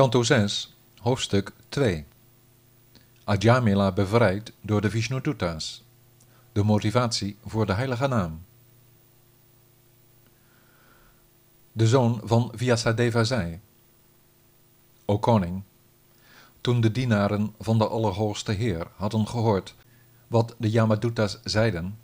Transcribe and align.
Kanto 0.00 0.22
6, 0.22 0.76
hoofdstuk 0.98 1.52
2 1.68 2.06
Ajamila 3.24 3.92
bevrijd 3.92 4.52
door 4.60 4.80
de 4.80 4.90
Vishnuduta's. 4.90 5.84
De 6.52 6.62
motivatie 6.62 7.36
voor 7.46 7.66
de 7.66 7.72
heilige 7.72 8.06
naam. 8.06 8.42
De 11.72 11.86
zoon 11.86 12.20
van 12.24 12.52
Vyasadeva 12.54 13.24
zei: 13.24 13.60
O 15.04 15.18
koning, 15.18 15.62
toen 16.60 16.80
de 16.80 16.90
dienaren 16.90 17.54
van 17.58 17.78
de 17.78 17.88
Allerhoogste 17.88 18.52
Heer 18.52 18.86
hadden 18.96 19.28
gehoord 19.28 19.74
wat 20.26 20.54
de 20.58 20.70
Yamaduta's 20.70 21.38
zeiden, 21.44 21.98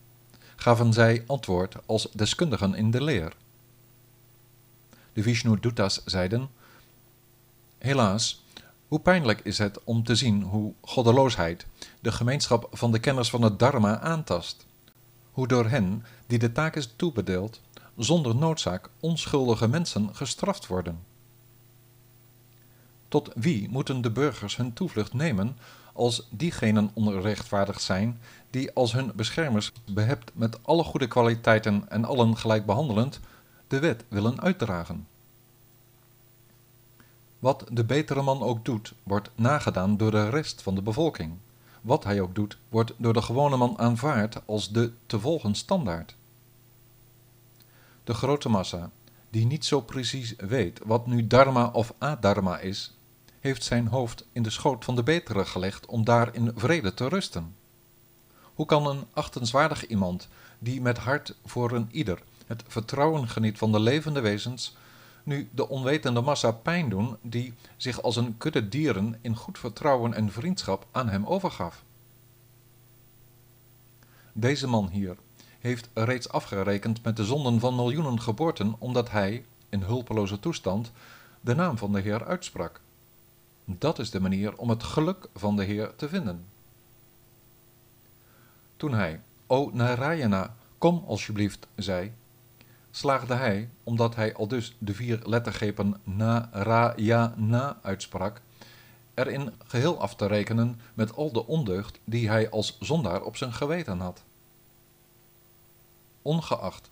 gaven 0.56 0.92
zij 0.92 1.24
antwoord 1.26 1.76
als 1.86 2.08
deskundigen 2.12 2.74
in 2.74 2.90
de 2.90 3.02
leer. 3.02 3.36
De 5.12 5.22
Vishnu-dutas 5.22 6.04
zeiden: 6.04 6.50
Helaas, 7.78 8.44
hoe 8.88 9.00
pijnlijk 9.00 9.40
is 9.40 9.58
het 9.58 9.84
om 9.84 10.04
te 10.04 10.14
zien 10.14 10.42
hoe 10.42 10.72
goddeloosheid 10.80 11.66
de 12.00 12.12
gemeenschap 12.12 12.68
van 12.72 12.92
de 12.92 12.98
kenners 12.98 13.30
van 13.30 13.42
het 13.42 13.58
Dharma 13.58 14.00
aantast. 14.00 14.66
Hoe 15.30 15.46
door 15.46 15.68
hen, 15.68 16.04
die 16.26 16.38
de 16.38 16.52
taak 16.52 16.76
is 16.76 16.92
toebedeeld, 16.96 17.60
zonder 17.96 18.36
noodzaak 18.36 18.90
onschuldige 19.00 19.68
mensen 19.68 20.14
gestraft 20.14 20.66
worden. 20.66 20.98
Tot 23.08 23.30
wie 23.34 23.68
moeten 23.68 24.00
de 24.00 24.10
burgers 24.10 24.56
hun 24.56 24.72
toevlucht 24.72 25.12
nemen 25.12 25.56
als 25.92 26.26
diegenen 26.30 26.90
onrechtvaardig 26.94 27.80
zijn 27.80 28.20
die 28.50 28.72
als 28.72 28.92
hun 28.92 29.12
beschermers 29.14 29.72
behept 29.90 30.30
met 30.34 30.64
alle 30.64 30.84
goede 30.84 31.06
kwaliteiten 31.08 31.84
en 31.88 32.04
allen 32.04 32.36
gelijk 32.36 32.66
behandelend 32.66 33.20
de 33.68 33.78
wet 33.78 34.04
willen 34.08 34.40
uitdragen? 34.40 35.06
Wat 37.38 37.64
de 37.70 37.84
betere 37.84 38.22
man 38.22 38.42
ook 38.42 38.64
doet, 38.64 38.92
wordt 39.02 39.30
nagedaan 39.34 39.96
door 39.96 40.10
de 40.10 40.28
rest 40.28 40.62
van 40.62 40.74
de 40.74 40.82
bevolking. 40.82 41.32
Wat 41.80 42.04
hij 42.04 42.20
ook 42.20 42.34
doet, 42.34 42.58
wordt 42.68 42.92
door 42.96 43.12
de 43.12 43.22
gewone 43.22 43.56
man 43.56 43.78
aanvaard 43.78 44.46
als 44.46 44.70
de 44.72 44.92
te 45.06 45.20
volgen 45.20 45.54
standaard. 45.54 46.16
De 48.04 48.14
grote 48.14 48.48
massa, 48.48 48.90
die 49.30 49.46
niet 49.46 49.64
zo 49.64 49.80
precies 49.80 50.34
weet 50.36 50.80
wat 50.84 51.06
nu 51.06 51.26
dharma 51.26 51.66
of 51.72 51.94
adharma 51.98 52.58
is, 52.58 52.94
heeft 53.40 53.64
zijn 53.64 53.86
hoofd 53.86 54.24
in 54.32 54.42
de 54.42 54.50
schoot 54.50 54.84
van 54.84 54.96
de 54.96 55.02
betere 55.02 55.44
gelegd 55.44 55.86
om 55.86 56.04
daar 56.04 56.34
in 56.34 56.52
vrede 56.54 56.94
te 56.94 57.08
rusten. 57.08 57.54
Hoe 58.54 58.66
kan 58.66 58.86
een 58.86 59.04
achtenswaardig 59.12 59.86
iemand, 59.86 60.28
die 60.58 60.80
met 60.80 60.98
hart 60.98 61.34
voor 61.44 61.72
een 61.72 61.88
ieder 61.90 62.22
het 62.46 62.62
vertrouwen 62.66 63.28
geniet 63.28 63.58
van 63.58 63.72
de 63.72 63.80
levende 63.80 64.20
wezens, 64.20 64.76
nu 65.26 65.48
de 65.52 65.68
onwetende 65.68 66.20
massa 66.20 66.50
pijn 66.50 66.88
doen 66.88 67.16
die 67.22 67.54
zich 67.76 68.02
als 68.02 68.16
een 68.16 68.38
kudde 68.38 68.68
dieren 68.68 69.18
in 69.20 69.36
goed 69.36 69.58
vertrouwen 69.58 70.14
en 70.14 70.32
vriendschap 70.32 70.86
aan 70.90 71.08
hem 71.08 71.26
overgaf? 71.26 71.82
Deze 74.32 74.66
man 74.66 74.88
hier 74.88 75.16
heeft 75.60 75.88
reeds 75.94 76.28
afgerekend 76.28 77.02
met 77.02 77.16
de 77.16 77.24
zonden 77.24 77.60
van 77.60 77.74
miljoenen 77.74 78.20
geboorten, 78.20 78.74
omdat 78.78 79.10
hij, 79.10 79.44
in 79.68 79.82
hulpeloze 79.82 80.40
toestand, 80.40 80.92
de 81.40 81.54
naam 81.54 81.78
van 81.78 81.92
de 81.92 82.00
Heer 82.00 82.24
uitsprak. 82.24 82.80
Dat 83.64 83.98
is 83.98 84.10
de 84.10 84.20
manier 84.20 84.56
om 84.56 84.70
het 84.70 84.82
geluk 84.82 85.28
van 85.34 85.56
de 85.56 85.64
Heer 85.64 85.94
te 85.96 86.08
vinden. 86.08 86.44
Toen 88.76 88.94
hij, 88.94 89.20
O 89.46 89.70
Narayana, 89.72 90.54
kom 90.78 91.04
alsjeblieft, 91.06 91.66
zei, 91.74 92.12
slaagde 92.96 93.34
hij, 93.34 93.68
omdat 93.84 94.14
hij 94.14 94.34
al 94.34 94.48
dus 94.48 94.76
de 94.78 94.94
vier 94.94 95.20
lettergrepen 95.24 96.00
Narayana 96.04 97.78
uitsprak, 97.82 98.40
erin 99.14 99.52
geheel 99.66 100.00
af 100.00 100.14
te 100.14 100.26
rekenen 100.26 100.80
met 100.94 101.16
al 101.16 101.32
de 101.32 101.46
ondeugd 101.46 102.00
die 102.04 102.28
hij 102.28 102.50
als 102.50 102.76
zondaar 102.80 103.22
op 103.22 103.36
zijn 103.36 103.52
geweten 103.52 104.00
had. 104.00 104.22
Ongeacht 106.22 106.90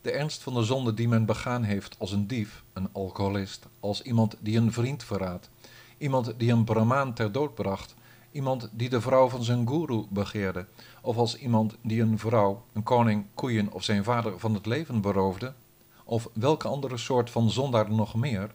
de 0.00 0.10
ernst 0.10 0.42
van 0.42 0.54
de 0.54 0.62
zonde 0.62 0.94
die 0.94 1.08
men 1.08 1.24
begaan 1.24 1.62
heeft 1.62 1.96
als 1.98 2.12
een 2.12 2.26
dief, 2.26 2.62
een 2.72 2.88
alcoholist, 2.92 3.66
als 3.80 4.02
iemand 4.02 4.36
die 4.40 4.58
een 4.58 4.72
vriend 4.72 5.04
verraadt, 5.04 5.50
iemand 5.98 6.32
die 6.36 6.52
een 6.52 6.64
brahmaan 6.64 7.14
ter 7.14 7.32
dood 7.32 7.54
bracht, 7.54 7.94
iemand 8.30 8.68
die 8.72 8.88
de 8.88 9.00
vrouw 9.00 9.28
van 9.28 9.44
zijn 9.44 9.68
guru 9.68 10.04
begeerde, 10.08 10.66
of 11.00 11.16
als 11.16 11.36
iemand 11.36 11.76
die 11.82 12.02
een 12.02 12.18
vrouw, 12.18 12.64
een 12.72 12.82
koning, 12.82 13.26
koeien 13.34 13.72
of 13.72 13.84
zijn 13.84 14.04
vader 14.04 14.38
van 14.38 14.54
het 14.54 14.66
leven 14.66 15.00
beroofde, 15.00 15.52
of 16.04 16.28
welke 16.32 16.68
andere 16.68 16.96
soort 16.96 17.30
van 17.30 17.50
zondaar 17.50 17.90
nog 17.90 18.14
meer, 18.14 18.50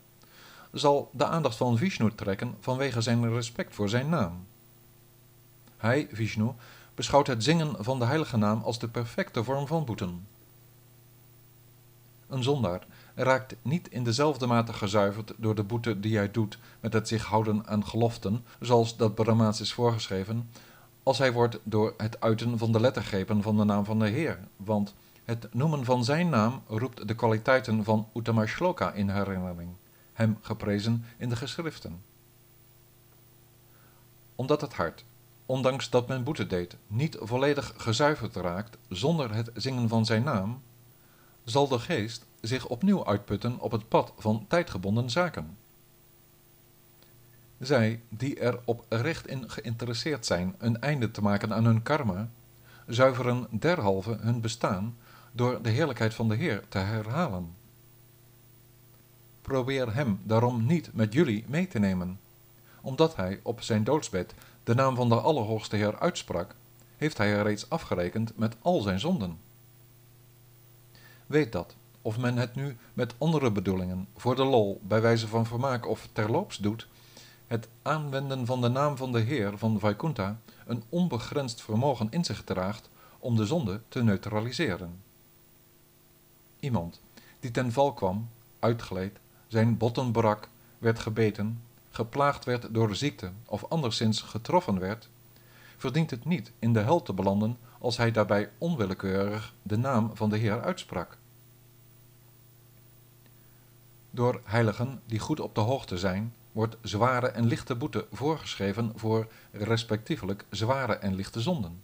zal 0.72 1.10
de 1.12 1.26
aandacht 1.26 1.56
van 1.56 1.78
Vishnu 1.78 2.12
trekken 2.16 2.56
vanwege 2.60 3.02
zijn 3.02 3.34
respect 3.34 3.76
voor 3.76 3.90
zijn 3.90 4.10
naam. 4.10 4.46
Hij, 5.78 6.08
Vishnu, 6.12 6.52
beschouwt 6.96 7.28
het 7.28 7.44
zingen 7.44 7.76
van 7.80 8.00
de 8.00 8.06
heilige 8.06 8.38
naam 8.38 8.62
als 8.64 8.80
de 8.80 8.88
perfecte 8.88 9.44
vorm 9.44 9.68
van 9.68 9.86
boeten. 9.86 10.28
Een 12.34 12.44
zondaar 12.44 12.86
raakt 13.16 13.56
niet 13.62 13.90
in 13.90 14.04
dezelfde 14.04 14.48
mate 14.48 14.74
gezuiverd 14.74 15.34
door 15.38 15.56
de 15.56 15.64
boete 15.64 16.00
die 16.00 16.18
hij 16.18 16.32
doet 16.32 16.58
met 16.80 16.94
het 16.94 17.08
zich 17.08 17.24
houden 17.24 17.68
aan 17.68 17.86
geloften, 17.86 18.46
zoals 18.60 18.98
dat 18.98 19.16
Brahmaans 19.16 19.62
is 19.62 19.74
voorgeschreven, 19.74 20.50
als 21.04 21.18
hij 21.18 21.34
wordt 21.34 21.60
door 21.64 21.94
het 21.98 22.20
uiten 22.20 22.58
van 22.58 22.72
de 22.72 22.80
lettergrepen 22.80 23.42
van 23.42 23.58
de 23.58 23.64
naam 23.64 23.86
van 23.86 24.00
de 24.00 24.08
Heer, 24.08 24.40
want 24.58 24.94
het 25.24 25.54
noemen 25.54 25.86
van 25.86 26.04
zijn 26.04 26.30
naam 26.30 26.62
roept 26.68 27.08
de 27.08 27.16
kwaliteiten 27.16 27.84
van 27.84 28.08
Uttama 28.16 28.46
Shloka 28.46 28.92
in 28.92 29.10
herinnering, 29.10 29.70
hem 30.14 30.38
geprezen 30.42 31.06
in 31.18 31.30
de 31.30 31.36
geschriften. 31.36 32.02
Omdat 34.36 34.62
het 34.62 34.74
hart, 34.74 35.04
ondanks 35.46 35.90
dat 35.90 36.08
men 36.08 36.24
boete 36.24 36.48
deed, 36.48 36.78
niet 36.88 37.18
volledig 37.20 37.74
gezuiverd 37.78 38.36
raakt 38.36 38.78
zonder 38.90 39.34
het 39.34 39.52
zingen 39.54 39.90
van 39.90 40.06
zijn 40.06 40.24
naam, 40.24 40.62
zal 41.44 41.68
de 41.68 41.80
geest 41.80 42.26
zich 42.42 42.68
opnieuw 42.68 43.06
uitputten 43.06 43.60
op 43.60 43.72
het 43.72 43.88
pad 43.88 44.14
van 44.18 44.46
tijdgebonden 44.48 45.10
zaken. 45.10 45.58
Zij, 47.60 48.02
die 48.10 48.40
er 48.40 48.60
op 48.66 48.86
recht 48.90 49.28
in 49.28 49.50
geïnteresseerd 49.50 50.26
zijn 50.26 50.56
een 50.58 50.82
einde 50.82 51.12
te 51.12 51.22
maken 51.22 51.54
aan 51.54 51.66
hun 51.66 51.84
karma, 51.84 52.30
zuiveren 52.88 53.48
derhalve 53.50 54.18
hun 54.22 54.42
bestaan 54.42 54.96
door 55.32 55.62
de 55.62 55.70
heerlijkheid 55.70 56.14
van 56.14 56.30
de 56.30 56.36
Heer 56.36 56.64
te 56.70 56.78
herhalen. 56.78 57.56
Probeer 59.42 59.94
hem 59.94 60.20
daarom 60.24 60.66
niet 60.66 60.94
met 60.94 61.14
jullie 61.14 61.46
mee 61.48 61.68
te 61.68 61.80
nemen. 61.80 62.20
Omdat 62.82 63.16
hij 63.16 63.40
op 63.44 63.62
zijn 63.62 63.84
doodsbed 63.84 64.34
de 64.64 64.76
naam 64.76 64.96
van 64.96 65.10
de 65.10 65.20
Allerhoogste 65.20 65.76
Heer 65.76 66.00
uitsprak, 66.00 66.56
heeft 66.98 67.18
hij 67.18 67.34
er 67.34 67.44
reeds 67.44 67.70
afgerekend 67.70 68.38
met 68.38 68.56
al 68.62 68.82
zijn 68.82 69.00
zonden. 69.00 69.38
Weet 71.26 71.52
dat, 71.52 71.76
of 72.02 72.18
men 72.18 72.38
het 72.38 72.56
nu 72.56 72.78
met 72.94 73.14
andere 73.18 73.52
bedoelingen, 73.52 74.08
voor 74.16 74.36
de 74.36 74.44
lol, 74.44 74.82
bij 74.84 75.02
wijze 75.02 75.28
van 75.28 75.46
vermaak 75.46 75.88
of 75.88 76.10
terloops 76.12 76.58
doet, 76.58 76.88
het 77.48 77.68
aanwenden 77.82 78.46
van 78.46 78.62
de 78.62 78.70
naam 78.70 78.98
van 78.98 79.12
de 79.12 79.20
Heer 79.20 79.58
van 79.58 79.80
Vaikunta 79.80 80.40
een 80.66 80.84
onbegrensd 80.90 81.62
vermogen 81.62 82.08
in 82.10 82.24
zich 82.24 82.44
draagt 82.44 82.90
om 83.20 83.36
de 83.36 83.46
zonde 83.46 83.82
te 83.88 84.04
neutraliseren. 84.04 85.02
Iemand 86.60 87.02
die 87.40 87.52
ten 87.52 87.72
val 87.72 87.94
kwam, 87.94 88.30
uitgleed, 88.60 89.18
zijn 89.48 89.78
botten 89.78 90.12
brak, 90.12 90.50
werd 90.78 91.00
gebeten, 91.00 91.62
geplaagd 91.90 92.46
werd 92.46 92.74
door 92.74 92.96
ziekte 92.96 93.32
of 93.46 93.66
anderszins 93.70 94.22
getroffen 94.22 94.80
werd, 94.80 95.10
verdient 95.78 96.10
het 96.10 96.26
niet 96.26 96.52
in 96.60 96.74
de 96.74 96.80
hel 96.80 97.02
te 97.02 97.14
belanden 97.14 97.58
als 97.84 97.98
hij 97.98 98.12
daarbij 98.12 98.50
onwillekeurig 98.58 99.54
de 99.62 99.78
naam 99.78 100.12
van 100.14 100.30
de 100.30 100.38
Heer 100.38 100.62
uitsprak. 100.62 101.18
Door 104.12 104.42
heiligen 104.44 105.02
die 105.06 105.20
goed 105.20 105.40
op 105.40 105.56
de 105.56 105.62
hoogte 105.62 105.98
zijn, 105.98 106.34
wordt 106.52 106.78
zware 106.82 107.28
en 107.28 107.46
lichte 107.46 107.76
boete 107.76 108.06
voorgeschreven 108.12 108.92
voor 108.96 109.28
respectievelijk 109.52 110.46
zware 110.50 110.94
en 110.94 111.16
lichte 111.16 111.42
zonden. 111.42 111.82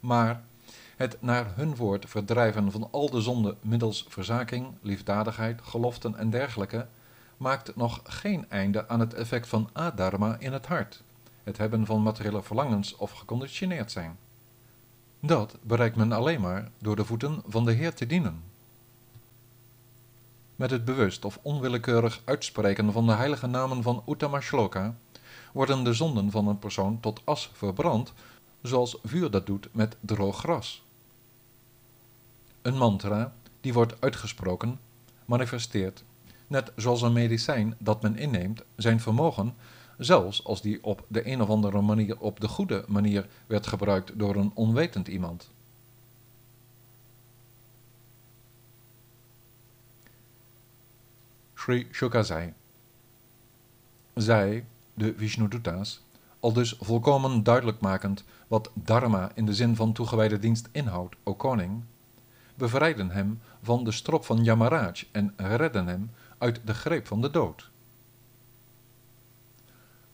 Maar 0.00 0.42
het 0.96 1.16
naar 1.20 1.52
hun 1.54 1.76
woord 1.76 2.08
verdrijven 2.08 2.70
van 2.70 2.88
al 2.90 3.10
de 3.10 3.20
zonden 3.20 3.56
middels 3.60 4.06
verzaking, 4.08 4.66
liefdadigheid, 4.80 5.60
geloften 5.62 6.16
en 6.16 6.30
dergelijke 6.30 6.86
maakt 7.36 7.76
nog 7.76 8.00
geen 8.04 8.50
einde 8.50 8.88
aan 8.88 9.00
het 9.00 9.14
effect 9.14 9.48
van 9.48 9.68
adharma 9.72 10.36
in 10.38 10.52
het 10.52 10.66
hart, 10.66 11.02
het 11.42 11.56
hebben 11.56 11.86
van 11.86 12.02
materiële 12.02 12.42
verlangens 12.42 12.96
of 12.96 13.10
geconditioneerd 13.10 13.92
zijn. 13.92 14.16
Dat 15.26 15.56
bereikt 15.62 15.96
men 15.96 16.12
alleen 16.12 16.40
maar 16.40 16.70
door 16.78 16.96
de 16.96 17.04
voeten 17.04 17.42
van 17.46 17.64
de 17.64 17.72
Heer 17.72 17.94
te 17.94 18.06
dienen. 18.06 18.42
Met 20.56 20.70
het 20.70 20.84
bewust 20.84 21.24
of 21.24 21.38
onwillekeurig 21.42 22.22
uitspreken 22.24 22.92
van 22.92 23.06
de 23.06 23.12
heilige 23.12 23.46
namen 23.46 23.82
van 23.82 24.02
Uttama 24.08 24.40
Shloka 24.40 24.94
worden 25.52 25.84
de 25.84 25.92
zonden 25.92 26.30
van 26.30 26.48
een 26.48 26.58
persoon 26.58 27.00
tot 27.00 27.20
as 27.24 27.50
verbrand, 27.52 28.12
zoals 28.62 28.98
vuur 29.04 29.30
dat 29.30 29.46
doet 29.46 29.68
met 29.72 29.96
droog 30.00 30.38
gras. 30.38 30.82
Een 32.62 32.76
mantra, 32.76 33.32
die 33.60 33.72
wordt 33.72 34.00
uitgesproken, 34.00 34.78
manifesteert, 35.24 36.04
net 36.46 36.72
zoals 36.76 37.02
een 37.02 37.12
medicijn 37.12 37.74
dat 37.78 38.02
men 38.02 38.16
inneemt 38.16 38.62
zijn 38.76 39.00
vermogen, 39.00 39.54
zelfs 39.98 40.44
als 40.44 40.62
die 40.62 40.84
op 40.84 41.04
de 41.08 41.30
een 41.30 41.42
of 41.42 41.48
andere 41.48 41.80
manier 41.80 42.20
op 42.20 42.40
de 42.40 42.48
goede 42.48 42.84
manier 42.88 43.28
werd 43.46 43.66
gebruikt 43.66 44.18
door 44.18 44.36
een 44.36 44.50
onwetend 44.54 45.08
iemand. 45.08 45.50
Sri 51.54 51.88
Shuka 51.92 52.22
zei, 52.22 52.52
zij, 54.14 54.64
de 54.94 55.14
Vishnuduta's, 55.16 56.02
al 56.40 56.52
dus 56.52 56.76
volkomen 56.80 57.42
duidelijk 57.42 57.80
makend 57.80 58.24
wat 58.46 58.70
dharma 58.74 59.30
in 59.34 59.46
de 59.46 59.54
zin 59.54 59.76
van 59.76 59.92
toegewijde 59.92 60.38
dienst 60.38 60.68
inhoudt, 60.72 61.16
o 61.22 61.34
koning, 61.34 61.82
bevrijden 62.54 63.10
hem 63.10 63.40
van 63.62 63.84
de 63.84 63.92
strop 63.92 64.24
van 64.24 64.44
Yamaraj 64.44 65.04
en 65.12 65.34
redden 65.36 65.86
hem 65.86 66.10
uit 66.38 66.60
de 66.64 66.74
greep 66.74 67.06
van 67.06 67.20
de 67.20 67.30
dood. 67.30 67.70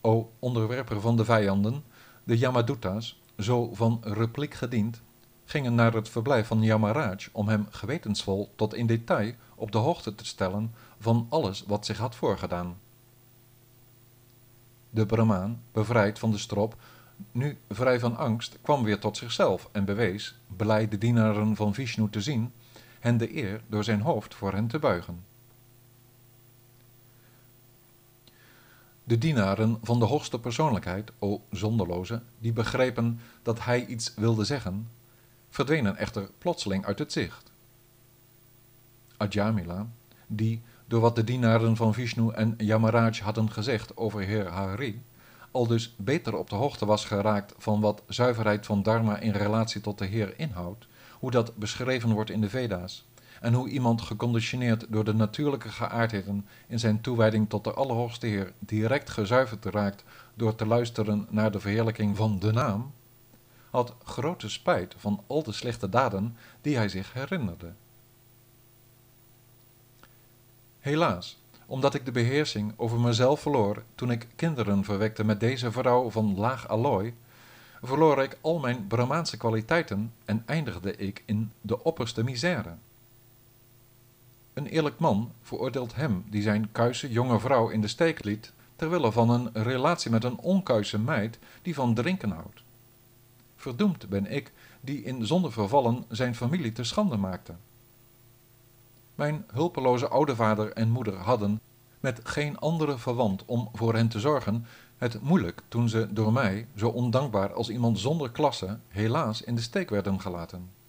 O 0.01 0.33
onderwerper 0.39 1.01
van 1.01 1.17
de 1.17 1.25
vijanden, 1.25 1.85
de 2.25 2.39
Yamaduta's, 2.39 3.21
zo 3.39 3.75
van 3.75 4.01
repliek 4.05 4.55
gediend, 4.55 5.01
gingen 5.45 5.75
naar 5.75 5.93
het 5.93 6.09
verblijf 6.09 6.47
van 6.47 6.63
Yamaraj 6.63 7.29
om 7.33 7.49
hem 7.49 7.67
gewetensvol 7.71 8.53
tot 8.57 8.75
in 8.75 8.87
detail 8.87 9.33
op 9.55 9.73
de 9.73 9.79
hoogte 9.79 10.15
te 10.15 10.25
stellen 10.25 10.75
van 10.99 11.27
alles 11.29 11.65
wat 11.67 11.87
zich 11.87 11.99
had 11.99 12.15
voorgedaan. 12.15 12.79
De 14.91 15.07
Brahmaan, 15.07 15.63
bevrijd 15.73 16.19
van 16.19 16.31
de 16.31 16.39
strop, 16.39 16.77
nu 17.33 17.59
vrij 17.69 18.01
van 18.01 18.17
angst, 18.17 18.59
kwam 18.63 18.85
weer 18.85 18.99
tot 18.99 19.17
zichzelf 19.17 19.69
en 19.73 19.85
bewees, 19.85 20.39
blij 20.57 20.89
de 20.89 20.99
dienaren 20.99 21.57
van 21.57 21.75
Vishnu 21.75 22.11
te 22.11 22.21
zien, 22.21 22.53
hen 23.01 23.17
de 23.17 23.37
eer 23.37 23.61
door 23.67 23.85
zijn 23.85 24.01
hoofd 24.01 24.35
voor 24.35 24.53
hen 24.53 24.67
te 24.67 24.79
buigen. 24.79 25.30
De 29.11 29.19
dienaren 29.19 29.79
van 29.83 29.99
de 29.99 30.05
hoogste 30.05 30.41
persoonlijkheid, 30.41 31.11
o 31.19 31.43
zonderloze, 31.51 32.23
die 32.39 32.53
begrepen 32.53 33.21
dat 33.43 33.65
hij 33.65 33.87
iets 33.87 34.15
wilde 34.17 34.45
zeggen, 34.45 34.91
verdwenen 35.49 35.97
echter 35.97 36.31
plotseling 36.39 36.85
uit 36.85 36.99
het 36.99 37.13
zicht. 37.13 37.51
Ajamila, 39.17 39.87
die, 40.27 40.63
door 40.87 41.01
wat 41.01 41.17
de 41.17 41.25
dienaren 41.25 41.77
van 41.77 41.95
Vishnu 41.95 42.31
en 42.31 42.55
Yamaraj 42.59 43.21
hadden 43.23 43.51
gezegd 43.51 43.97
over 43.97 44.21
heer 44.21 44.49
Hari, 44.49 45.03
al 45.51 45.67
dus 45.67 45.95
beter 45.97 46.37
op 46.37 46.51
de 46.51 46.57
hoogte 46.57 46.87
was 46.87 47.05
geraakt 47.05 47.55
van 47.59 47.81
wat 47.81 48.03
zuiverheid 48.09 48.67
van 48.67 48.83
dharma 48.83 49.19
in 49.19 49.33
relatie 49.33 49.81
tot 49.81 49.99
de 49.99 50.07
heer 50.07 50.35
inhoudt, 50.37 50.87
hoe 51.19 51.31
dat 51.31 51.57
beschreven 51.57 52.13
wordt 52.13 52.31
in 52.31 52.41
de 52.41 52.51
Veda's, 52.51 53.05
en 53.41 53.55
hoe 53.55 53.69
iemand 53.69 54.03
geconditioneerd 54.03 54.87
door 54.89 55.05
de 55.05 55.15
natuurlijke 55.15 55.69
geaardheden 55.69 56.47
in 56.67 56.79
zijn 56.79 57.01
toewijding 57.01 57.49
tot 57.49 57.65
de 57.65 57.73
Allerhoogste 57.73 58.27
Heer 58.27 58.53
direct 58.59 59.11
gezuiverd 59.11 59.65
raakt 59.65 60.05
door 60.35 60.55
te 60.55 60.67
luisteren 60.67 61.27
naar 61.31 61.51
de 61.51 61.61
verheerlijking 61.61 62.17
van 62.17 62.39
de 62.39 62.53
naam, 62.53 62.93
had 63.71 63.95
grote 64.05 64.49
spijt 64.49 64.95
van 64.99 65.23
al 65.27 65.43
de 65.43 65.53
slechte 65.53 65.89
daden 65.89 66.37
die 66.61 66.77
hij 66.77 66.89
zich 66.89 67.13
herinnerde. 67.13 67.73
Helaas, 70.81 71.39
omdat 71.67 71.95
ik 71.95 72.05
de 72.05 72.13
beheersing 72.13 72.73
over 72.77 73.01
mezelf 73.01 73.41
verloor 73.41 73.83
toen 73.95 74.11
ik 74.11 74.27
kinderen 74.37 74.85
verwekte 74.85 75.25
met 75.25 75.41
deze 75.41 75.73
vrouw 75.73 76.11
van 76.11 76.39
laag 76.39 76.69
allooi, 76.69 77.15
verloor 77.83 78.23
ik 78.23 78.39
al 78.41 78.59
mijn 78.59 78.87
Brahmaanse 78.87 79.37
kwaliteiten 79.37 80.13
en 80.25 80.43
eindigde 80.47 80.97
ik 80.97 81.23
in 81.27 81.53
de 81.61 81.83
opperste 81.83 82.25
misère. 82.25 82.77
Een 84.61 84.67
eerlijk 84.67 84.99
man 84.99 85.33
veroordeelt 85.43 85.95
hem 85.95 86.25
die 86.29 86.43
zijn 86.43 86.73
kuise 86.73 87.11
jonge 87.11 87.41
vrouw 87.41 87.69
in 87.69 87.81
de 87.81 87.89
steek 87.89 88.25
liet, 88.25 88.53
terwille 88.77 89.13
van 89.13 89.31
een 89.31 89.51
relatie 89.53 90.11
met 90.11 90.25
een 90.25 90.39
onkuise 90.39 90.99
meid 90.99 91.39
die 91.63 91.75
van 91.75 91.95
drinken 91.95 92.31
houdt. 92.31 92.63
Verdoemd 93.57 94.09
ben 94.09 94.27
ik 94.33 94.53
die 94.81 95.03
in 95.03 95.27
zonde 95.27 95.51
vervallen 95.51 96.05
zijn 96.09 96.35
familie 96.35 96.73
te 96.73 96.85
schande 96.85 97.17
maakte. 97.17 97.55
Mijn 99.15 99.45
hulpeloze 99.53 100.09
oude 100.09 100.35
vader 100.35 100.73
en 100.73 100.91
moeder 100.91 101.17
hadden, 101.17 101.61
met 102.01 102.21
geen 102.23 102.59
andere 102.59 102.99
verwant 102.99 103.45
om 103.45 103.69
voor 103.73 103.95
hen 103.95 104.09
te 104.09 104.21
zorgen, 104.21 104.67
het 104.97 105.23
moeilijk 105.23 105.63
toen 105.69 105.89
ze 105.89 106.13
door 106.13 106.33
mij, 106.33 106.67
zo 106.77 106.89
ondankbaar 106.89 107.53
als 107.53 107.71
iemand 107.71 107.99
zonder 107.99 108.31
klasse, 108.31 108.79
helaas 108.89 109.43
in 109.43 109.55
de 109.55 109.63
steek 109.63 109.91
werden 109.91 110.21
gelaten. 110.21 110.80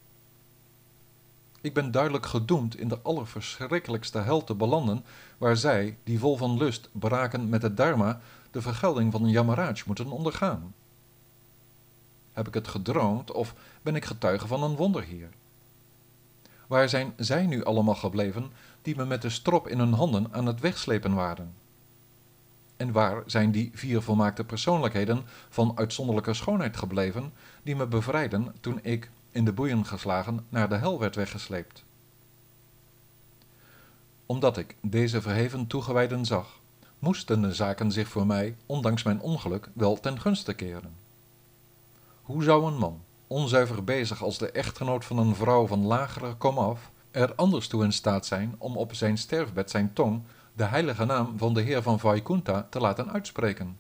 Ik 1.62 1.74
ben 1.74 1.92
duidelijk 1.92 2.26
gedoemd 2.26 2.80
in 2.80 2.88
de 2.88 3.00
allerverschrikkelijkste 3.02 4.20
hel 4.20 4.44
te 4.44 4.56
belanden, 4.56 5.06
waar 5.38 5.58
zij, 5.58 5.98
die 6.04 6.20
vol 6.20 6.38
van 6.38 6.58
lust 6.58 6.90
braken 6.92 7.50
met 7.50 7.62
het 7.62 7.78
dharma, 7.78 8.22
de 8.52 8.62
vergelding 8.62 9.12
van 9.12 9.24
een 9.24 9.30
Yamaraj 9.30 9.82
moeten 9.86 10.12
ondergaan. 10.12 10.74
Heb 12.32 12.48
ik 12.48 12.54
het 12.54 12.68
gedroomd 12.68 13.32
of 13.32 13.54
ben 13.82 13.96
ik 13.96 14.06
getuige 14.06 14.48
van 14.48 14.64
een 14.64 14.76
wonder 14.76 15.04
hier? 15.04 15.30
Waar 16.68 16.90
zijn 16.90 17.14
zij 17.18 17.46
nu 17.46 17.64
allemaal 17.64 17.96
gebleven 17.96 18.52
die 18.82 18.96
me 18.96 19.06
met 19.06 19.22
de 19.22 19.30
strop 19.30 19.68
in 19.68 19.80
hun 19.80 19.94
handen 19.94 20.28
aan 20.32 20.46
het 20.46 20.60
wegslepen 20.60 21.14
waren? 21.14 21.54
En 22.78 22.92
waar 22.92 23.24
zijn 23.26 23.52
die 23.52 23.72
vier 23.74 24.02
volmaakte 24.02 24.44
persoonlijkheden 24.44 25.24
van 25.50 25.78
uitzonderlijke 25.78 26.34
schoonheid 26.34 26.78
gebleven 26.78 27.34
die 27.64 27.76
me 27.76 27.88
bevrijden 27.88 28.56
toen 28.60 28.80
ik, 28.82 29.10
in 29.32 29.46
de 29.46 29.54
boeien 29.54 29.86
geslagen, 29.86 30.46
naar 30.50 30.70
de 30.70 30.76
hel 30.76 31.00
werd 31.00 31.16
weggesleept? 31.16 31.84
Omdat 34.26 34.58
ik 34.58 34.76
deze 34.82 35.22
verheven 35.22 35.68
toegewijden 35.68 36.26
zag, 36.26 36.60
moesten 37.00 37.42
de 37.42 37.54
zaken 37.54 37.92
zich 37.92 38.08
voor 38.08 38.26
mij, 38.26 38.56
ondanks 38.66 39.04
mijn 39.04 39.22
ongeluk, 39.22 39.70
wel 39.74 40.00
ten 40.00 40.20
gunste 40.20 40.54
keren. 40.54 40.96
Hoe 42.22 42.44
zou 42.44 42.66
een 42.66 42.78
man, 42.78 43.02
onzuiver 43.28 43.84
bezig 43.84 44.24
als 44.24 44.38
de 44.38 44.52
echtgenoot 44.52 45.06
van 45.06 45.18
een 45.18 45.36
vrouw 45.36 45.68
van 45.68 45.86
lagere 45.86 46.36
komaf, 46.36 46.92
er 47.12 47.36
anders 47.36 47.68
toe 47.68 47.84
in 47.84 47.94
staat 47.94 48.26
zijn 48.26 48.56
om 48.58 48.78
op 48.78 48.94
zijn 48.94 49.18
sterfbed 49.18 49.70
zijn 49.70 49.94
tong 49.94 50.22
de 50.54 50.64
heilige 50.64 51.06
naam 51.06 51.38
van 51.38 51.54
de 51.54 51.62
Heer 51.62 51.82
van 51.82 52.00
Vaikunta 52.00 52.68
te 52.70 52.80
laten 52.80 53.12
uitspreken? 53.12 53.78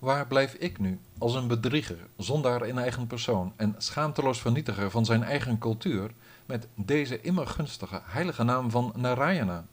Waar 0.00 0.26
blijf 0.26 0.54
ik 0.54 0.78
nu 0.78 1.00
als 1.18 1.34
een 1.34 1.46
bedrieger, 1.46 2.06
zondaar 2.16 2.66
in 2.66 2.78
eigen 2.78 3.06
persoon 3.06 3.52
en 3.56 3.74
schaamteloos 3.78 4.40
vernietiger 4.40 4.90
van 4.90 5.04
zijn 5.04 5.22
eigen 5.22 5.58
cultuur, 5.58 6.10
met 6.46 6.66
deze 6.74 7.20
immer 7.20 7.46
gunstige 7.46 8.00
heilige 8.04 8.42
naam 8.42 8.70
van 8.70 8.92
Narayana? 8.96 9.66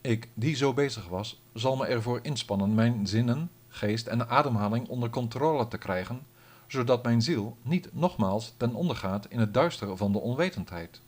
Ik, 0.00 0.28
die 0.34 0.54
zo 0.54 0.74
bezig 0.74 1.08
was, 1.08 1.42
zal 1.52 1.76
me 1.76 1.86
ervoor 1.86 2.18
inspannen 2.22 2.74
mijn 2.74 3.06
zinnen, 3.06 3.50
geest 3.68 4.06
en 4.06 4.28
ademhaling 4.28 4.88
onder 4.88 5.10
controle 5.10 5.68
te 5.68 5.78
krijgen, 5.78 6.26
zodat 6.66 7.02
mijn 7.02 7.22
ziel 7.22 7.56
niet 7.62 7.88
nogmaals 7.92 8.54
ten 8.56 8.74
onder 8.74 8.96
gaat 8.96 9.26
in 9.28 9.38
het 9.38 9.54
duister 9.54 9.96
van 9.96 10.12
de 10.12 10.18
onwetendheid. 10.18 11.00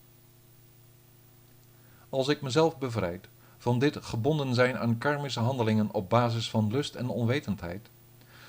Als 2.09 2.29
ik 2.29 2.43
mezelf 2.43 2.79
bevrijd 2.79 3.29
van 3.65 3.79
dit 3.79 3.99
gebonden 4.01 4.55
zijn 4.55 4.79
aan 4.79 4.99
karmische 4.99 5.41
handelingen 5.41 5.89
op 5.93 6.11
basis 6.11 6.51
van 6.51 6.71
lust 6.71 6.95
en 6.95 7.09
onwetendheid, 7.09 7.89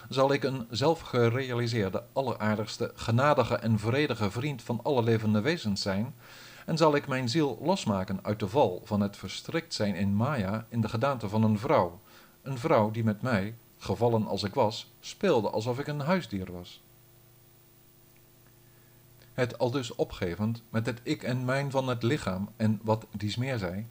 zal 0.09 0.33
ik 0.33 0.43
een 0.43 0.67
zelfgerealiseerde, 0.69 2.03
alleraardigste, 2.13 2.91
genadige 2.95 3.55
en 3.55 3.79
vredige 3.79 4.31
vriend 4.31 4.61
van 4.61 4.79
alle 4.83 5.03
levende 5.03 5.41
wezens 5.41 5.81
zijn, 5.81 6.15
en 6.65 6.77
zal 6.77 6.95
ik 6.95 7.07
mijn 7.07 7.29
ziel 7.29 7.59
losmaken 7.61 8.19
uit 8.21 8.39
de 8.39 8.47
val 8.47 8.81
van 8.83 9.01
het 9.01 9.17
verstrikt 9.17 9.73
zijn 9.73 9.95
in 9.95 10.15
Maya 10.15 10.65
in 10.69 10.81
de 10.81 10.89
gedaante 10.89 11.29
van 11.29 11.43
een 11.43 11.59
vrouw, 11.59 11.99
een 12.41 12.57
vrouw 12.57 12.91
die 12.91 13.03
met 13.03 13.21
mij, 13.21 13.55
gevallen 13.77 14.27
als 14.27 14.43
ik 14.43 14.53
was, 14.53 14.91
speelde 14.99 15.49
alsof 15.49 15.79
ik 15.79 15.87
een 15.87 15.99
huisdier 15.99 16.51
was. 16.51 16.81
Het 19.33 19.57
aldus 19.57 19.95
opgevend 19.95 20.61
met 20.69 20.85
het 20.85 20.99
ik 21.03 21.23
en 21.23 21.45
mijn 21.45 21.71
van 21.71 21.87
het 21.87 22.03
lichaam 22.03 22.49
en 22.55 22.79
wat 22.83 23.05
dies 23.11 23.35
meer 23.35 23.57
zij, 23.57 23.87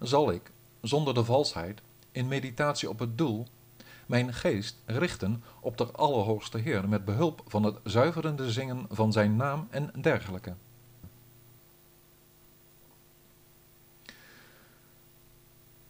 zal 0.00 0.30
ik, 0.30 0.50
zonder 0.82 1.14
de 1.14 1.24
valsheid, 1.24 1.80
in 2.12 2.28
meditatie 2.28 2.88
op 2.88 2.98
het 2.98 3.18
doel, 3.18 3.46
mijn 4.06 4.34
geest 4.34 4.76
richten 4.84 5.42
op 5.60 5.76
de 5.76 5.86
Allerhoogste 5.92 6.58
Heer 6.58 6.88
met 6.88 7.04
behulp 7.04 7.42
van 7.46 7.62
het 7.62 7.76
zuiverende 7.84 8.50
zingen 8.50 8.86
van 8.90 9.12
zijn 9.12 9.36
naam 9.36 9.66
en 9.70 9.92
dergelijke. 10.00 10.54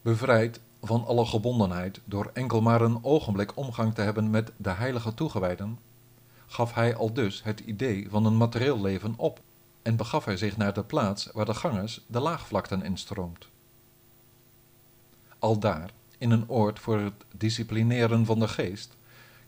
Bevrijd 0.02 0.61
van 0.82 1.06
alle 1.06 1.26
gebondenheid 1.26 2.00
door 2.04 2.30
enkel 2.32 2.61
maar 2.61 2.80
een 2.80 3.04
ogenblik 3.04 3.56
omgang 3.56 3.94
te 3.94 4.00
hebben 4.00 4.30
met 4.30 4.52
de 4.56 4.70
heilige 4.70 5.14
toegewijden, 5.14 5.78
gaf 6.46 6.75
hij 6.75 6.96
al 6.96 7.12
dus 7.12 7.42
het 7.42 7.61
idee 7.61 8.06
van 8.11 8.25
een 8.25 8.37
materieel 8.37 8.80
leven 8.80 9.14
op 9.16 9.40
en 9.82 9.96
begaf 9.96 10.25
hij 10.25 10.37
zich 10.37 10.56
naar 10.56 10.75
de 10.75 10.84
plaats 10.84 11.28
waar 11.32 11.44
de 11.44 11.54
gangers 11.54 12.00
de 12.06 12.20
laagvlakten 12.20 12.82
instroomt. 12.82 13.51
Aldaar, 15.42 15.90
in 16.18 16.30
een 16.30 16.49
oord 16.49 16.78
voor 16.78 16.99
het 16.99 17.25
disciplineren 17.37 18.26
van 18.26 18.38
de 18.38 18.49
geest, 18.49 18.96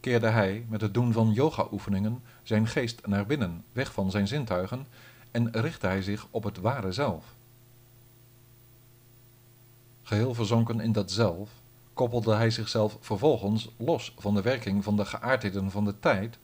keerde 0.00 0.28
hij 0.28 0.64
met 0.68 0.80
het 0.80 0.94
doen 0.94 1.12
van 1.12 1.32
yoga-oefeningen 1.32 2.22
zijn 2.42 2.66
geest 2.66 3.06
naar 3.06 3.26
binnen, 3.26 3.64
weg 3.72 3.92
van 3.92 4.10
zijn 4.10 4.28
zintuigen, 4.28 4.86
en 5.30 5.50
richtte 5.52 5.86
hij 5.86 6.02
zich 6.02 6.26
op 6.30 6.44
het 6.44 6.58
ware 6.58 6.92
zelf. 6.92 7.24
Geheel 10.02 10.34
verzonken 10.34 10.80
in 10.80 10.92
dat 10.92 11.10
zelf, 11.10 11.50
koppelde 11.92 12.34
hij 12.34 12.50
zichzelf 12.50 12.96
vervolgens 13.00 13.68
los 13.76 14.14
van 14.18 14.34
de 14.34 14.42
werking 14.42 14.84
van 14.84 14.96
de 14.96 15.04
geaardheden 15.04 15.70
van 15.70 15.84
de 15.84 16.00
tijd 16.00 16.38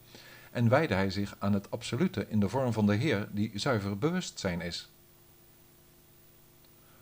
en 0.50 0.68
wijde 0.68 0.94
hij 0.94 1.10
zich 1.10 1.36
aan 1.38 1.52
het 1.52 1.70
absolute 1.70 2.26
in 2.28 2.40
de 2.40 2.48
vorm 2.48 2.72
van 2.72 2.86
de 2.86 2.94
Heer 2.94 3.28
die 3.32 3.50
zuiver 3.54 3.98
bewustzijn 3.98 4.60
is. 4.60 4.88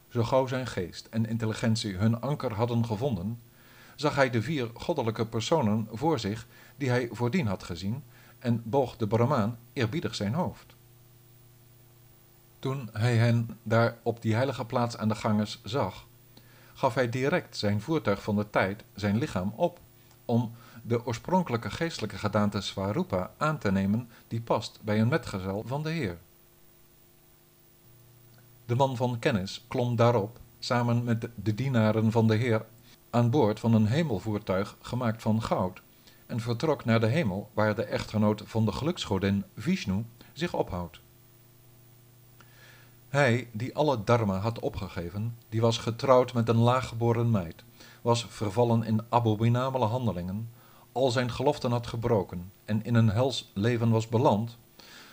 Zo 0.08 0.22
gauw 0.22 0.46
zijn 0.46 0.66
geest 0.66 1.06
en 1.10 1.26
intelligentie 1.26 1.96
hun 1.96 2.20
anker 2.20 2.52
hadden 2.52 2.84
gevonden, 2.84 3.40
zag 3.96 4.14
hij 4.14 4.30
de 4.30 4.42
vier 4.42 4.70
goddelijke 4.74 5.26
personen 5.26 5.88
voor 5.92 6.18
zich 6.18 6.46
die 6.76 6.88
hij 6.88 7.08
voordien 7.12 7.46
had 7.46 7.62
gezien 7.62 8.02
en 8.38 8.62
boog 8.64 8.96
de 8.96 9.06
Brahmaan 9.06 9.58
eerbiedig 9.72 10.14
zijn 10.14 10.34
hoofd. 10.34 10.76
Toen 12.58 12.88
hij 12.92 13.16
hen 13.16 13.58
daar 13.62 13.96
op 14.02 14.22
die 14.22 14.34
heilige 14.34 14.64
plaats 14.64 14.96
aan 14.96 15.08
de 15.08 15.14
gangers 15.14 15.60
zag, 15.64 16.06
gaf 16.74 16.94
hij 16.94 17.08
direct 17.08 17.56
zijn 17.56 17.80
voertuig 17.80 18.22
van 18.22 18.36
de 18.36 18.50
tijd, 18.50 18.84
zijn 18.94 19.18
lichaam, 19.18 19.52
op, 19.56 19.80
om 20.24 20.52
de 20.82 21.06
oorspronkelijke 21.06 21.70
geestelijke 21.70 22.18
gedaante 22.18 22.60
Swarupa 22.60 23.30
aan 23.36 23.58
te 23.58 23.72
nemen 23.72 24.08
die 24.28 24.40
past 24.40 24.78
bij 24.82 25.00
een 25.00 25.08
metgezel 25.08 25.62
van 25.66 25.82
de 25.82 25.90
Heer. 25.90 26.18
De 28.68 28.74
man 28.74 28.96
van 28.96 29.18
kennis 29.18 29.64
klom 29.68 29.96
daarop, 29.96 30.38
samen 30.58 31.04
met 31.04 31.28
de 31.34 31.54
dienaren 31.54 32.10
van 32.10 32.26
de 32.26 32.34
Heer, 32.34 32.64
aan 33.10 33.30
boord 33.30 33.60
van 33.60 33.74
een 33.74 33.86
hemelvoertuig 33.86 34.76
gemaakt 34.80 35.22
van 35.22 35.42
goud, 35.42 35.82
en 36.26 36.40
vertrok 36.40 36.84
naar 36.84 37.00
de 37.00 37.06
hemel 37.06 37.50
waar 37.54 37.74
de 37.74 37.82
echtgenoot 37.82 38.42
van 38.46 38.64
de 38.64 38.72
geluksgodin 38.72 39.44
Vishnu 39.56 40.04
zich 40.32 40.54
ophoudt. 40.54 41.00
Hij, 43.08 43.48
die 43.52 43.76
alle 43.76 44.04
dharma 44.04 44.38
had 44.38 44.58
opgegeven, 44.58 45.36
die 45.48 45.60
was 45.60 45.78
getrouwd 45.78 46.32
met 46.32 46.48
een 46.48 46.56
laaggeboren 46.56 47.30
meid, 47.30 47.64
was 48.02 48.26
vervallen 48.28 48.82
in 48.82 49.02
abominabele 49.08 49.84
handelingen, 49.84 50.50
al 50.92 51.10
zijn 51.10 51.30
geloften 51.30 51.70
had 51.70 51.86
gebroken 51.86 52.52
en 52.64 52.84
in 52.84 52.94
een 52.94 53.10
hels 53.10 53.50
leven 53.54 53.90
was 53.90 54.08
beland, 54.08 54.56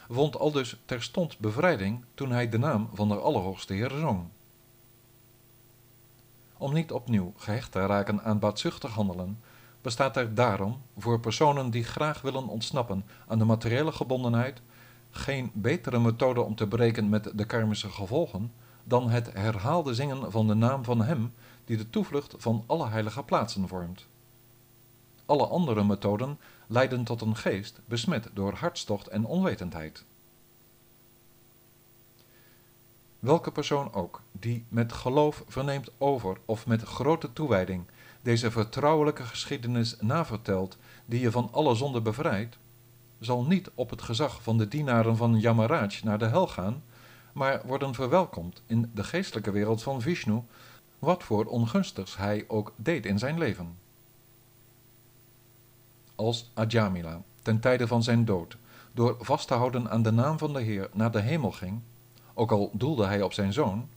vond 0.09 0.37
al 0.37 0.51
dus 0.51 0.77
terstond 0.85 1.39
bevrijding 1.39 2.03
toen 2.13 2.31
hij 2.31 2.49
de 2.49 2.57
naam 2.57 2.89
van 2.93 3.07
de 3.07 3.15
Allerhoogste 3.15 3.73
Heer 3.73 3.89
zong. 3.89 4.27
Om 6.57 6.73
niet 6.73 6.91
opnieuw 6.91 7.33
gehecht 7.37 7.71
te 7.71 7.85
raken 7.85 8.23
aan 8.23 8.39
baatzuchtig 8.39 8.91
handelen, 8.91 9.39
bestaat 9.81 10.17
er 10.17 10.35
daarom, 10.35 10.81
voor 10.97 11.19
personen 11.19 11.69
die 11.69 11.83
graag 11.83 12.21
willen 12.21 12.47
ontsnappen 12.47 13.05
aan 13.27 13.39
de 13.39 13.45
materiële 13.45 13.91
gebondenheid, 13.91 14.61
geen 15.11 15.51
betere 15.53 15.99
methode 15.99 16.41
om 16.41 16.55
te 16.55 16.67
breken 16.67 17.09
met 17.09 17.31
de 17.33 17.45
karmische 17.45 17.89
gevolgen 17.89 18.51
dan 18.83 19.09
het 19.09 19.33
herhaalde 19.33 19.93
zingen 19.93 20.31
van 20.31 20.47
de 20.47 20.53
naam 20.53 20.83
van 20.83 21.01
Hem 21.01 21.33
die 21.65 21.77
de 21.77 21.89
toevlucht 21.89 22.35
van 22.37 22.63
alle 22.65 22.87
heilige 22.87 23.23
plaatsen 23.23 23.67
vormt. 23.67 24.05
Alle 25.25 25.47
andere 25.47 25.83
methoden 25.83 26.39
leiden 26.67 27.03
tot 27.03 27.21
een 27.21 27.35
geest 27.35 27.79
besmet 27.85 28.29
door 28.33 28.53
hartstocht 28.53 29.07
en 29.07 29.25
onwetendheid. 29.25 30.03
Welke 33.19 33.51
persoon 33.51 33.93
ook 33.93 34.21
die 34.31 34.65
met 34.69 34.93
geloof 34.93 35.43
verneemt 35.47 35.89
over 35.97 36.37
of 36.45 36.67
met 36.67 36.81
grote 36.81 37.33
toewijding 37.33 37.85
deze 38.21 38.51
vertrouwelijke 38.51 39.23
geschiedenis 39.23 39.95
navertelt 39.99 40.77
die 41.05 41.19
je 41.19 41.31
van 41.31 41.49
alle 41.51 41.75
zonde 41.75 42.01
bevrijdt, 42.01 42.57
zal 43.19 43.45
niet 43.45 43.71
op 43.75 43.89
het 43.89 44.01
gezag 44.01 44.43
van 44.43 44.57
de 44.57 44.67
dienaren 44.67 45.17
van 45.17 45.39
Yamaraj 45.39 45.99
naar 46.03 46.17
de 46.17 46.25
hel 46.25 46.47
gaan, 46.47 46.83
maar 47.33 47.61
worden 47.65 47.93
verwelkomd 47.93 48.61
in 48.65 48.91
de 48.93 49.03
geestelijke 49.03 49.51
wereld 49.51 49.83
van 49.83 50.01
Vishnu, 50.01 50.41
wat 50.99 51.23
voor 51.23 51.45
ongunstigs 51.45 52.17
hij 52.17 52.45
ook 52.47 52.73
deed 52.75 53.05
in 53.05 53.19
zijn 53.19 53.37
leven. 53.37 53.77
Als 56.15 56.51
Ajamila 56.53 57.21
ten 57.41 57.59
tijde 57.59 57.87
van 57.87 58.03
zijn 58.03 58.25
dood 58.25 58.57
door 58.91 59.15
vast 59.19 59.47
te 59.47 59.53
houden 59.53 59.89
aan 59.89 60.03
de 60.03 60.11
naam 60.11 60.37
van 60.37 60.53
de 60.53 60.61
Heer 60.61 60.89
naar 60.93 61.11
de 61.11 61.19
hemel 61.19 61.51
ging, 61.51 61.79
ook 62.33 62.51
al 62.51 62.69
doelde 62.73 63.05
hij 63.05 63.21
op 63.21 63.33
zijn 63.33 63.53
zoon, 63.53 63.87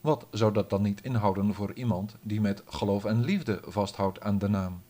wat 0.00 0.26
zou 0.30 0.52
dat 0.52 0.70
dan 0.70 0.82
niet 0.82 1.02
inhouden 1.02 1.54
voor 1.54 1.72
iemand 1.72 2.16
die 2.22 2.40
met 2.40 2.62
geloof 2.66 3.04
en 3.04 3.24
liefde 3.24 3.60
vasthoudt 3.66 4.20
aan 4.20 4.38
de 4.38 4.48
naam? 4.48 4.80